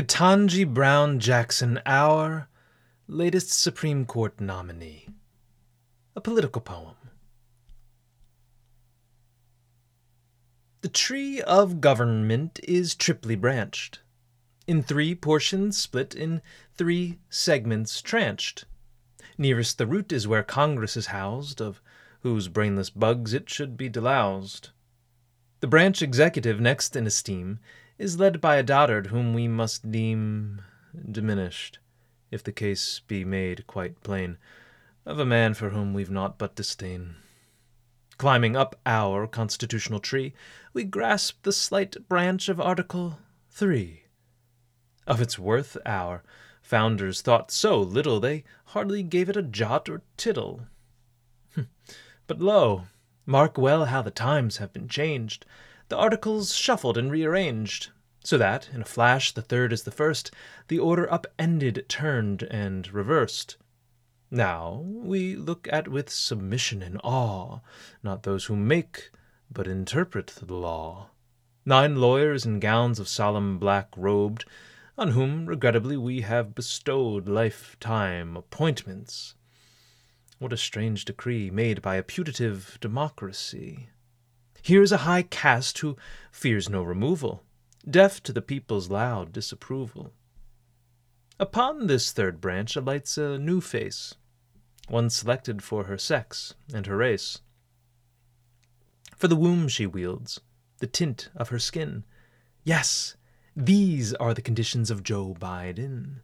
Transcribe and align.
Ketanji 0.00 0.66
Brown 0.66 1.18
Jackson, 1.18 1.78
our 1.84 2.48
latest 3.06 3.52
Supreme 3.52 4.06
Court 4.06 4.40
nominee. 4.40 5.08
A 6.16 6.22
political 6.22 6.62
poem. 6.62 6.94
The 10.80 10.88
tree 10.88 11.42
of 11.42 11.82
government 11.82 12.60
is 12.62 12.94
triply 12.94 13.36
branched, 13.36 14.00
in 14.66 14.82
three 14.82 15.14
portions 15.14 15.76
split, 15.76 16.14
in 16.14 16.40
three 16.78 17.18
segments 17.28 18.00
tranched. 18.00 18.64
Nearest 19.36 19.76
the 19.76 19.86
root 19.86 20.12
is 20.12 20.26
where 20.26 20.42
Congress 20.42 20.96
is 20.96 21.08
housed, 21.08 21.60
of 21.60 21.82
whose 22.20 22.48
brainless 22.48 22.88
bugs 22.88 23.34
it 23.34 23.50
should 23.50 23.76
be 23.76 23.90
deloused. 23.90 24.70
The 25.60 25.66
branch 25.66 26.00
executive 26.00 26.58
next 26.58 26.96
in 26.96 27.06
esteem 27.06 27.58
is 28.00 28.18
led 28.18 28.40
by 28.40 28.56
a 28.56 28.62
dotard 28.62 29.08
whom 29.08 29.34
we 29.34 29.46
must 29.46 29.92
deem 29.92 30.62
diminished, 31.12 31.78
if 32.30 32.42
the 32.42 32.50
case 32.50 33.00
be 33.00 33.26
made 33.26 33.66
quite 33.66 34.02
plain, 34.02 34.38
of 35.04 35.18
a 35.18 35.26
man 35.26 35.52
for 35.52 35.68
whom 35.68 35.92
we've 35.92 36.10
naught 36.10 36.38
but 36.38 36.54
disdain. 36.54 37.14
Climbing 38.16 38.56
up 38.56 38.80
our 38.86 39.26
constitutional 39.26 40.00
tree, 40.00 40.32
we 40.72 40.82
grasp 40.82 41.42
the 41.42 41.52
slight 41.52 42.08
branch 42.08 42.48
of 42.48 42.58
Article 42.58 43.18
3. 43.50 44.04
Of 45.06 45.20
its 45.20 45.38
worth, 45.38 45.76
our 45.84 46.22
founders 46.62 47.20
thought 47.20 47.50
so 47.50 47.78
little 47.78 48.18
they 48.18 48.44
hardly 48.66 49.02
gave 49.02 49.28
it 49.28 49.36
a 49.36 49.42
jot 49.42 49.90
or 49.90 50.00
tittle. 50.16 50.62
Hm. 51.54 51.68
but 52.26 52.40
lo, 52.40 52.84
mark 53.26 53.58
well 53.58 53.84
how 53.84 54.00
the 54.00 54.10
times 54.10 54.56
have 54.56 54.72
been 54.72 54.88
changed 54.88 55.44
the 55.90 55.96
articles 55.96 56.54
shuffled 56.54 56.96
and 56.96 57.10
rearranged, 57.10 57.88
so 58.22 58.38
that, 58.38 58.70
in 58.72 58.80
a 58.80 58.84
flash, 58.84 59.32
the 59.32 59.42
third 59.42 59.72
is 59.72 59.82
the 59.82 59.90
first, 59.90 60.30
the 60.68 60.78
order 60.78 61.12
upended, 61.12 61.84
turned, 61.88 62.44
and 62.44 62.92
reversed. 62.92 63.56
Now 64.30 64.84
we 64.86 65.34
look 65.34 65.68
at 65.72 65.88
with 65.88 66.08
submission 66.08 66.80
and 66.80 67.00
awe, 67.02 67.58
not 68.04 68.22
those 68.22 68.44
who 68.44 68.54
make, 68.54 69.10
but 69.50 69.66
interpret 69.66 70.28
the 70.28 70.54
law. 70.54 71.10
Nine 71.66 71.96
lawyers 71.96 72.46
in 72.46 72.60
gowns 72.60 73.00
of 73.00 73.08
solemn 73.08 73.58
black 73.58 73.88
robed, 73.96 74.44
on 74.96 75.08
whom, 75.08 75.46
regrettably, 75.46 75.96
we 75.96 76.20
have 76.20 76.54
bestowed 76.54 77.28
lifetime 77.28 78.36
appointments. 78.36 79.34
What 80.38 80.52
a 80.52 80.56
strange 80.56 81.04
decree 81.04 81.50
made 81.50 81.82
by 81.82 81.96
a 81.96 82.04
putative 82.04 82.78
democracy! 82.80 83.88
Here 84.62 84.82
is 84.82 84.92
a 84.92 84.98
high 84.98 85.22
caste 85.22 85.78
who 85.78 85.96
fears 86.30 86.68
no 86.68 86.82
removal, 86.82 87.42
deaf 87.88 88.22
to 88.24 88.32
the 88.32 88.42
people's 88.42 88.90
loud 88.90 89.32
disapproval. 89.32 90.12
Upon 91.38 91.86
this 91.86 92.12
third 92.12 92.40
branch 92.40 92.76
alights 92.76 93.16
a 93.16 93.38
new 93.38 93.60
face, 93.60 94.14
one 94.88 95.08
selected 95.08 95.62
for 95.62 95.84
her 95.84 95.96
sex 95.96 96.54
and 96.74 96.86
her 96.86 96.96
race. 96.96 97.40
For 99.16 99.28
the 99.28 99.36
womb 99.36 99.68
she 99.68 99.86
wields, 99.86 100.40
the 100.78 100.86
tint 100.86 101.30
of 101.34 101.48
her 101.48 101.58
skin. 101.58 102.04
Yes, 102.64 103.16
these 103.56 104.12
are 104.14 104.34
the 104.34 104.42
conditions 104.42 104.90
of 104.90 105.02
Joe 105.02 105.34
Biden. 105.38 106.20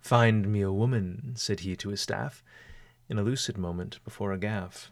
Find 0.00 0.52
me 0.52 0.60
a 0.60 0.72
woman, 0.72 1.32
said 1.36 1.60
he 1.60 1.74
to 1.76 1.88
his 1.88 2.00
staff, 2.00 2.44
in 3.08 3.18
a 3.18 3.22
lucid 3.22 3.58
moment 3.58 3.98
before 4.04 4.32
a 4.32 4.38
gaffe. 4.38 4.90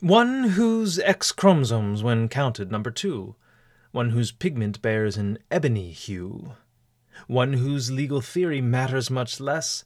One 0.00 0.50
whose 0.50 0.98
X 0.98 1.32
chromosomes, 1.32 2.02
when 2.02 2.28
counted, 2.28 2.70
number 2.70 2.90
two. 2.90 3.34
One 3.92 4.10
whose 4.10 4.30
pigment 4.30 4.82
bears 4.82 5.16
an 5.16 5.38
ebony 5.50 5.90
hue. 5.90 6.52
One 7.26 7.54
whose 7.54 7.90
legal 7.90 8.20
theory 8.20 8.60
matters 8.60 9.10
much 9.10 9.40
less 9.40 9.84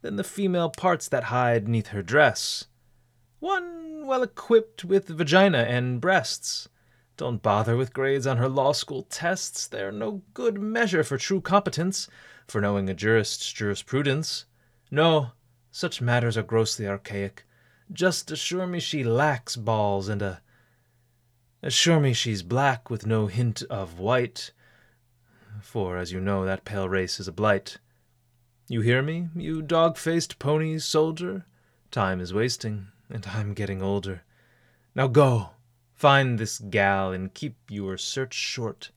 than 0.00 0.16
the 0.16 0.24
female 0.24 0.68
parts 0.68 1.06
that 1.08 1.24
hide 1.24 1.68
neath 1.68 1.88
her 1.88 2.02
dress. 2.02 2.66
One 3.38 4.04
well 4.04 4.24
equipped 4.24 4.84
with 4.84 5.06
vagina 5.06 5.58
and 5.58 6.00
breasts. 6.00 6.68
Don't 7.16 7.40
bother 7.40 7.76
with 7.76 7.92
grades 7.92 8.26
on 8.26 8.38
her 8.38 8.48
law 8.48 8.72
school 8.72 9.04
tests. 9.04 9.68
They're 9.68 9.92
no 9.92 10.22
good 10.34 10.60
measure 10.60 11.04
for 11.04 11.18
true 11.18 11.40
competence, 11.40 12.08
for 12.48 12.60
knowing 12.60 12.90
a 12.90 12.94
jurist's 12.94 13.52
jurisprudence. 13.52 14.44
No, 14.90 15.30
such 15.70 16.00
matters 16.00 16.36
are 16.36 16.42
grossly 16.42 16.88
archaic. 16.88 17.44
Just 17.92 18.30
assure 18.30 18.66
me 18.66 18.80
she 18.80 19.04
lacks 19.04 19.54
balls 19.54 20.08
and 20.08 20.22
a. 20.22 20.40
Assure 21.62 22.00
me 22.00 22.14
she's 22.14 22.42
black 22.42 22.88
with 22.88 23.06
no 23.06 23.26
hint 23.26 23.62
of 23.68 23.98
white. 23.98 24.52
For, 25.60 25.98
as 25.98 26.10
you 26.10 26.18
know, 26.18 26.46
that 26.46 26.64
pale 26.64 26.88
race 26.88 27.20
is 27.20 27.28
a 27.28 27.32
blight. 27.32 27.76
You 28.66 28.80
hear 28.80 29.02
me, 29.02 29.28
you 29.34 29.60
dog 29.60 29.98
faced 29.98 30.38
pony 30.38 30.78
soldier? 30.78 31.44
Time 31.90 32.20
is 32.20 32.32
wasting, 32.32 32.86
and 33.10 33.26
I'm 33.26 33.52
getting 33.52 33.82
older. 33.82 34.22
Now 34.94 35.08
go, 35.08 35.50
find 35.92 36.38
this 36.38 36.58
gal, 36.58 37.12
and 37.12 37.34
keep 37.34 37.56
your 37.68 37.98
search 37.98 38.32
short. 38.32 38.90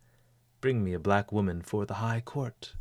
Bring 0.62 0.83
me 0.83 0.94
a 0.94 1.00
black 1.00 1.33
woman 1.33 1.62
for 1.62 1.85
the 1.85 1.95
high 1.95 2.22
court. 2.22 2.73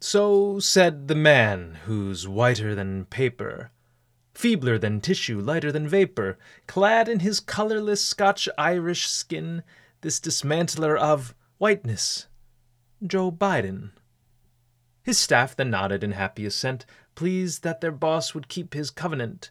So 0.00 0.58
said 0.58 1.06
the 1.06 1.14
man 1.14 1.78
who's 1.84 2.26
whiter 2.26 2.74
than 2.74 3.04
paper 3.04 3.70
feebler 4.36 4.78
than 4.78 5.00
tissue, 5.00 5.40
lighter 5.40 5.72
than 5.72 5.88
vapor, 5.88 6.38
clad 6.66 7.08
in 7.08 7.20
his 7.20 7.40
colorless 7.40 8.04
Scotch 8.04 8.48
Irish 8.58 9.08
skin, 9.08 9.62
this 10.02 10.20
dismantler 10.20 10.96
of 10.96 11.34
whiteness, 11.58 12.26
Joe 13.04 13.32
Biden. 13.32 13.92
His 15.02 15.18
staff 15.18 15.56
then 15.56 15.70
nodded 15.70 16.04
in 16.04 16.12
happy 16.12 16.44
assent, 16.44 16.84
pleased 17.14 17.62
that 17.62 17.80
their 17.80 17.92
boss 17.92 18.34
would 18.34 18.48
keep 18.48 18.74
his 18.74 18.90
covenant. 18.90 19.50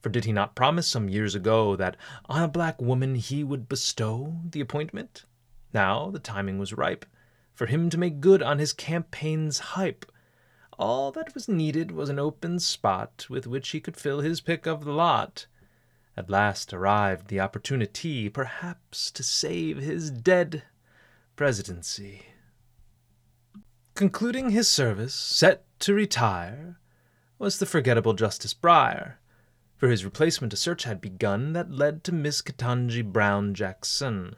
For 0.00 0.08
did 0.08 0.24
he 0.24 0.32
not 0.32 0.56
promise 0.56 0.88
some 0.88 1.08
years 1.08 1.34
ago 1.34 1.76
that 1.76 1.96
on 2.26 2.42
a 2.42 2.48
black 2.48 2.82
woman 2.82 3.14
he 3.14 3.44
would 3.44 3.68
bestow 3.68 4.34
the 4.50 4.60
appointment? 4.60 5.24
Now 5.72 6.10
the 6.10 6.18
timing 6.18 6.58
was 6.58 6.72
ripe 6.72 7.06
for 7.54 7.66
him 7.66 7.88
to 7.88 7.98
make 7.98 8.20
good 8.20 8.42
on 8.42 8.58
his 8.58 8.72
campaign's 8.72 9.60
hype. 9.60 10.04
All 10.78 11.12
that 11.12 11.34
was 11.34 11.48
needed 11.48 11.92
was 11.92 12.08
an 12.08 12.18
open 12.18 12.58
spot 12.58 13.26
with 13.30 13.46
which 13.46 13.68
he 13.70 13.80
could 13.80 13.96
fill 13.96 14.20
his 14.20 14.40
pick 14.40 14.66
of 14.66 14.84
the 14.84 14.92
lot. 14.92 15.46
At 16.16 16.30
last 16.30 16.72
arrived 16.72 17.28
the 17.28 17.40
opportunity, 17.40 18.28
perhaps, 18.28 19.10
to 19.12 19.22
save 19.22 19.78
his 19.78 20.10
dead 20.10 20.64
presidency. 21.36 22.26
Concluding 23.94 24.50
his 24.50 24.68
service, 24.68 25.14
set 25.14 25.64
to 25.80 25.94
retire, 25.94 26.80
was 27.38 27.58
the 27.58 27.66
forgettable 27.66 28.14
Justice 28.14 28.54
Breyer. 28.54 29.18
For 29.76 29.88
his 29.88 30.04
replacement, 30.04 30.52
a 30.52 30.56
search 30.56 30.84
had 30.84 31.00
begun 31.00 31.52
that 31.52 31.70
led 31.70 32.02
to 32.04 32.12
Miss 32.12 32.42
Ketanji 32.42 33.04
Brown 33.04 33.54
Jackson, 33.54 34.34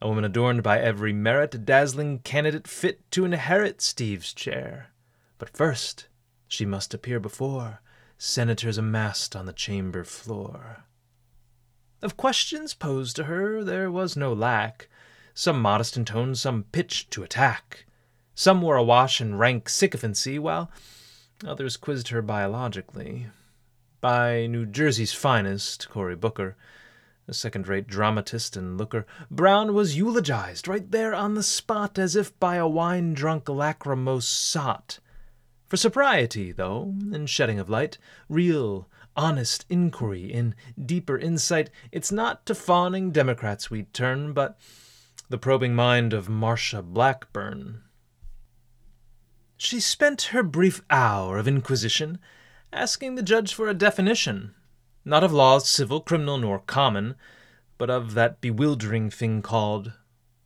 a 0.00 0.08
woman 0.08 0.24
adorned 0.24 0.62
by 0.62 0.78
every 0.78 1.12
merit, 1.12 1.54
a 1.54 1.58
dazzling 1.58 2.20
candidate 2.20 2.66
fit 2.68 3.10
to 3.10 3.24
inherit 3.24 3.82
Steve's 3.82 4.32
chair. 4.32 4.90
But 5.38 5.56
first 5.56 6.08
she 6.46 6.66
must 6.66 6.92
appear 6.92 7.20
before 7.20 7.80
senators 8.16 8.76
amassed 8.76 9.36
on 9.36 9.46
the 9.46 9.52
chamber 9.52 10.02
floor. 10.02 10.84
Of 12.02 12.16
questions 12.16 12.74
posed 12.74 13.16
to 13.16 13.24
her 13.24 13.62
there 13.62 13.90
was 13.90 14.16
no 14.16 14.32
lack, 14.32 14.88
some 15.34 15.62
modest 15.62 15.96
in 15.96 16.04
tone, 16.04 16.34
some 16.34 16.64
pitched 16.64 17.10
to 17.12 17.22
attack. 17.22 17.86
Some 18.34 18.62
were 18.62 18.76
awash 18.76 19.20
in 19.20 19.36
rank 19.36 19.68
sycophancy, 19.68 20.38
while 20.38 20.70
others 21.46 21.76
quizzed 21.76 22.08
her 22.08 22.22
biologically. 22.22 23.28
By 24.00 24.46
New 24.46 24.66
Jersey's 24.66 25.12
finest, 25.12 25.88
Cory 25.88 26.16
Booker, 26.16 26.56
a 27.28 27.34
second-rate 27.34 27.86
dramatist 27.86 28.56
and 28.56 28.78
looker, 28.78 29.06
Brown 29.30 29.74
was 29.74 29.96
eulogized 29.96 30.66
right 30.66 30.90
there 30.90 31.14
on 31.14 31.34
the 31.34 31.42
spot, 31.42 31.98
as 31.98 32.16
if 32.16 32.38
by 32.40 32.56
a 32.56 32.68
wine-drunk 32.68 33.48
lachrymose 33.48 34.26
sot. 34.26 34.98
For 35.68 35.76
sobriety, 35.76 36.50
though, 36.50 36.94
and 37.12 37.28
shedding 37.28 37.58
of 37.58 37.68
light, 37.68 37.98
real, 38.28 38.88
honest 39.14 39.66
inquiry, 39.68 40.32
in 40.32 40.54
deeper 40.82 41.18
insight, 41.18 41.68
it's 41.92 42.10
not 42.10 42.46
to 42.46 42.54
fawning 42.54 43.10
Democrats 43.10 43.70
we'd 43.70 43.92
turn, 43.92 44.32
but 44.32 44.58
the 45.28 45.36
probing 45.36 45.74
mind 45.74 46.14
of 46.14 46.28
Marsha 46.28 46.82
Blackburn. 46.82 47.82
She 49.58 49.78
spent 49.78 50.22
her 50.32 50.42
brief 50.42 50.80
hour 50.88 51.36
of 51.36 51.46
inquisition 51.46 52.18
asking 52.72 53.16
the 53.16 53.22
judge 53.22 53.52
for 53.52 53.68
a 53.68 53.74
definition, 53.74 54.54
not 55.04 55.22
of 55.24 55.32
laws 55.32 55.68
civil, 55.68 56.00
criminal, 56.00 56.38
nor 56.38 56.60
common, 56.60 57.14
but 57.76 57.90
of 57.90 58.14
that 58.14 58.40
bewildering 58.40 59.10
thing 59.10 59.42
called 59.42 59.92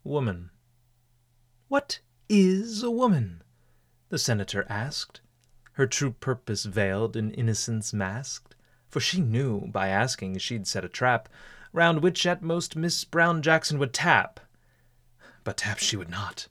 woman. 0.02 0.50
What 1.68 2.00
is 2.28 2.82
a 2.82 2.90
woman? 2.90 3.41
The 4.12 4.18
senator 4.18 4.66
asked, 4.68 5.22
her 5.72 5.86
true 5.86 6.10
purpose 6.10 6.64
veiled 6.64 7.16
in 7.16 7.30
innocence 7.30 7.94
masked. 7.94 8.54
For 8.90 9.00
she 9.00 9.22
knew, 9.22 9.68
by 9.68 9.88
asking, 9.88 10.36
she'd 10.36 10.66
set 10.66 10.84
a 10.84 10.88
trap, 10.90 11.30
round 11.72 12.02
which 12.02 12.26
at 12.26 12.42
most 12.42 12.76
Miss 12.76 13.04
Brown 13.04 13.40
Jackson 13.40 13.78
would 13.78 13.94
tap. 13.94 14.38
but 15.44 15.56
tap 15.56 15.78
she 15.78 15.96
would 15.96 16.10
not. 16.10 16.46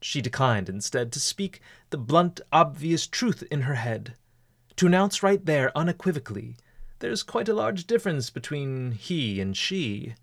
She 0.00 0.22
declined 0.22 0.70
instead 0.70 1.12
to 1.12 1.20
speak 1.20 1.60
the 1.90 1.98
blunt, 1.98 2.40
obvious 2.50 3.06
truth 3.06 3.42
in 3.50 3.62
her 3.62 3.74
head, 3.74 4.14
to 4.76 4.86
announce 4.86 5.22
right 5.22 5.44
there 5.44 5.76
unequivocally 5.76 6.56
there's 7.00 7.22
quite 7.22 7.50
a 7.50 7.54
large 7.54 7.86
difference 7.86 8.30
between 8.30 8.92
he 8.92 9.38
and 9.38 9.54
she, 9.54 10.14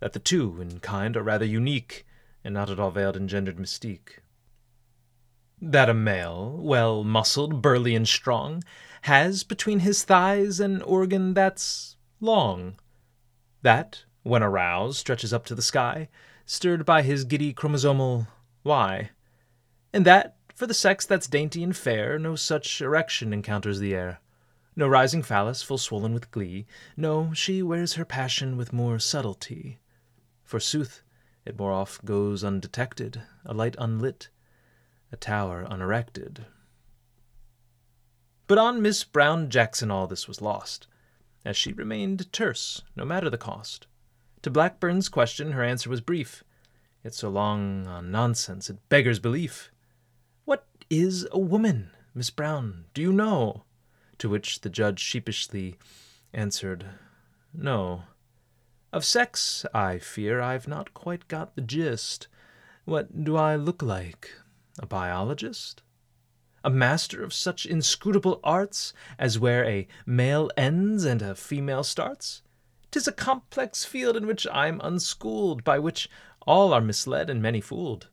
that 0.00 0.14
the 0.14 0.18
two 0.18 0.62
in 0.62 0.80
kind 0.80 1.14
are 1.14 1.22
rather 1.22 1.44
unique, 1.44 2.06
and 2.42 2.54
not 2.54 2.70
at 2.70 2.80
all 2.80 2.90
veiled 2.90 3.18
in 3.18 3.28
gendered 3.28 3.58
mystique. 3.58 4.22
That 5.60 5.88
a 5.88 5.94
male, 5.94 6.58
well 6.60 7.02
muscled, 7.02 7.62
burly, 7.62 7.94
and 7.94 8.06
strong, 8.06 8.62
has 9.02 9.42
between 9.42 9.80
his 9.80 10.04
thighs 10.04 10.60
an 10.60 10.82
organ 10.82 11.32
that's 11.32 11.96
long. 12.20 12.74
That, 13.62 14.04
when 14.22 14.42
aroused, 14.42 14.98
stretches 14.98 15.32
up 15.32 15.46
to 15.46 15.54
the 15.54 15.62
sky, 15.62 16.08
stirred 16.44 16.84
by 16.84 17.02
his 17.02 17.24
giddy 17.24 17.54
chromosomal 17.54 18.26
Y. 18.64 19.10
And 19.92 20.04
that, 20.04 20.36
for 20.54 20.66
the 20.66 20.74
sex 20.74 21.06
that's 21.06 21.26
dainty 21.26 21.62
and 21.62 21.74
fair, 21.74 22.18
no 22.18 22.36
such 22.36 22.82
erection 22.82 23.32
encounters 23.32 23.80
the 23.80 23.94
air. 23.94 24.20
No 24.76 24.86
rising 24.86 25.22
phallus 25.22 25.62
full 25.62 25.78
swollen 25.78 26.12
with 26.12 26.30
glee, 26.30 26.66
no, 26.98 27.32
she 27.32 27.62
wears 27.62 27.94
her 27.94 28.04
passion 28.04 28.58
with 28.58 28.74
more 28.74 28.98
subtlety. 28.98 29.78
Forsooth, 30.44 31.02
it 31.46 31.58
more 31.58 31.72
oft 31.72 32.04
goes 32.04 32.44
undetected, 32.44 33.22
a 33.46 33.54
light 33.54 33.74
unlit, 33.78 34.28
a 35.16 35.18
tower 35.18 35.66
unerected. 35.70 36.44
But 38.46 38.58
on 38.58 38.82
Miss 38.82 39.02
Brown 39.02 39.48
Jackson 39.48 39.90
all 39.90 40.06
this 40.06 40.28
was 40.28 40.42
lost, 40.42 40.88
as 41.42 41.56
she 41.56 41.72
remained 41.72 42.30
terse, 42.34 42.82
no 42.94 43.06
matter 43.06 43.30
the 43.30 43.38
cost. 43.38 43.86
To 44.42 44.50
Blackburn's 44.50 45.08
question 45.08 45.52
her 45.52 45.64
answer 45.64 45.88
was 45.88 46.02
brief, 46.02 46.44
yet 47.02 47.14
so 47.14 47.30
long 47.30 47.86
on 47.86 48.10
nonsense 48.10 48.68
it 48.68 48.76
beggars 48.90 49.18
belief. 49.18 49.70
What 50.44 50.66
is 50.90 51.26
a 51.32 51.38
woman, 51.38 51.92
Miss 52.14 52.28
Brown, 52.28 52.84
do 52.92 53.00
you 53.00 53.12
know? 53.12 53.64
To 54.18 54.28
which 54.28 54.60
the 54.60 54.68
judge 54.68 55.00
sheepishly 55.00 55.76
answered, 56.34 56.84
No. 57.54 58.02
Of 58.92 59.02
sex, 59.02 59.64
I 59.72 59.98
fear 59.98 60.42
I've 60.42 60.68
not 60.68 60.92
quite 60.92 61.26
got 61.26 61.56
the 61.56 61.62
gist. 61.62 62.28
What 62.84 63.24
do 63.24 63.34
I 63.36 63.56
look 63.56 63.82
like? 63.82 64.30
A 64.78 64.86
biologist? 64.86 65.82
A 66.62 66.70
master 66.70 67.22
of 67.22 67.32
such 67.32 67.64
inscrutable 67.64 68.40
arts 68.44 68.92
as 69.18 69.38
where 69.38 69.64
a 69.64 69.88
male 70.04 70.50
ends 70.56 71.04
and 71.04 71.22
a 71.22 71.34
female 71.34 71.84
starts? 71.84 72.42
'Tis 72.90 73.08
a 73.08 73.12
complex 73.12 73.84
field 73.84 74.16
in 74.16 74.26
which 74.26 74.46
I'm 74.52 74.80
unschooled, 74.82 75.64
by 75.64 75.78
which 75.78 76.08
all 76.46 76.72
are 76.72 76.80
misled 76.80 77.28
and 77.28 77.42
many 77.42 77.60
fooled. 77.60 78.08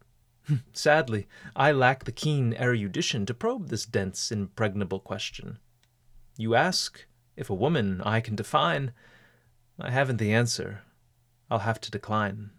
Hmm, 0.47 0.57
sadly, 0.73 1.27
I 1.55 1.71
lack 1.71 2.03
the 2.03 2.11
keen 2.11 2.53
erudition 2.53 3.25
to 3.27 3.33
probe 3.33 3.69
this 3.69 3.85
dense, 3.85 4.31
impregnable 4.31 4.99
question. 4.99 5.59
You 6.37 6.55
ask 6.55 7.05
if 7.35 7.49
a 7.49 7.55
woman 7.55 8.01
I 8.01 8.19
can 8.19 8.35
define. 8.35 8.93
I 9.79 9.91
haven't 9.91 10.17
the 10.17 10.33
answer. 10.33 10.81
I'll 11.49 11.59
have 11.59 11.79
to 11.81 11.91
decline. 11.91 12.51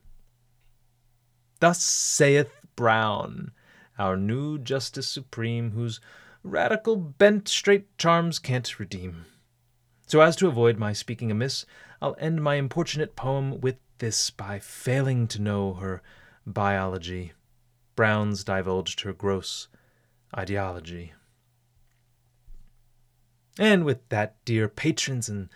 Thus 1.61 1.83
saith 1.83 2.53
Brown, 2.77 3.53
our 3.99 4.17
new 4.17 4.59
Justice 4.59 5.09
Supreme, 5.09 5.73
whose 5.73 6.01
radical 6.43 6.97
bent 6.97 7.49
straight 7.49 7.97
charms 7.99 8.39
can't 8.39 8.79
redeem. 8.79 9.27
So 10.07 10.21
as 10.21 10.37
to 10.37 10.49
avoid 10.49 10.79
my 10.79 10.93
speaking 10.93 11.31
amiss, 11.31 11.65
I'll 12.03 12.17
end 12.19 12.43
my 12.43 12.57
importunate 12.57 13.17
poem 13.17 13.61
with 13.61 13.77
this 13.99 14.31
by 14.31 14.59
failing 14.59 15.27
to 15.29 15.41
know 15.41 15.75
her 15.75 16.03
biology. 16.47 17.33
Brown's 17.97 18.45
divulged 18.45 19.01
her 19.01 19.13
gross 19.13 19.69
ideology. 20.37 21.13
And 23.59 23.85
with 23.85 24.09
that, 24.09 24.37
dear 24.45 24.69
patrons 24.69 25.29
and 25.29 25.49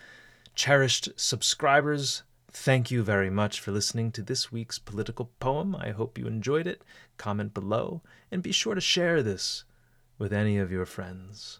cherished 0.55 1.09
subscribers, 1.15 2.23
thank 2.51 2.91
you 2.91 3.03
very 3.03 3.29
much 3.29 3.59
for 3.59 3.71
listening 3.71 4.11
to 4.13 4.21
this 4.21 4.51
week's 4.51 4.79
political 4.79 5.31
poem. 5.39 5.75
I 5.75 5.91
hope 5.91 6.17
you 6.17 6.27
enjoyed 6.27 6.67
it. 6.67 6.83
Comment 7.17 7.53
below, 7.53 8.01
and 8.31 8.43
be 8.43 8.51
sure 8.51 8.75
to 8.75 8.81
share 8.81 9.21
this 9.23 9.63
with 10.17 10.33
any 10.33 10.57
of 10.57 10.71
your 10.71 10.85
friends. 10.85 11.59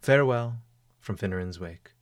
Farewell 0.00 0.58
from 1.00 1.16
Finneran's 1.16 1.58
Wake. 1.58 1.92